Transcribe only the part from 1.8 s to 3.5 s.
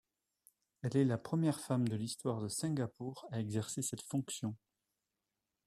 de l'histoire de Singapour à